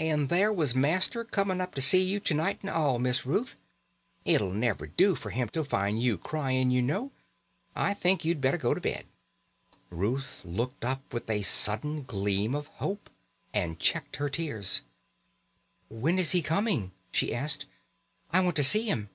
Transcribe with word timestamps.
"And 0.00 0.30
there 0.30 0.52
was 0.52 0.74
master 0.74 1.22
coming 1.22 1.60
up 1.60 1.72
to 1.76 1.80
see 1.80 2.02
you 2.02 2.18
to 2.18 2.34
night 2.34 2.58
and 2.62 2.70
all, 2.70 2.98
Miss 2.98 3.24
Ruth. 3.24 3.54
It'll 4.24 4.50
never 4.50 4.88
do 4.88 5.14
for 5.14 5.30
him 5.30 5.48
to 5.50 5.62
find 5.62 6.02
you 6.02 6.18
crying, 6.18 6.72
you 6.72 6.82
know. 6.82 7.12
I 7.76 7.94
think 7.94 8.24
you'd 8.24 8.40
better 8.40 8.56
go 8.58 8.74
to 8.74 8.80
bed." 8.80 9.06
Ruth 9.90 10.42
looked 10.44 10.84
up 10.84 11.14
with 11.14 11.30
a 11.30 11.42
sudden 11.42 12.02
gleam 12.02 12.52
of 12.56 12.66
hope, 12.66 13.10
and 13.54 13.78
checked 13.78 14.16
her 14.16 14.28
tears. 14.28 14.80
"When 15.88 16.18
is 16.18 16.32
he 16.32 16.42
coming?" 16.42 16.90
she 17.12 17.32
asked. 17.32 17.66
"I 18.32 18.40
want 18.40 18.56
to 18.56 18.64
see 18.64 18.86
him." 18.90 19.08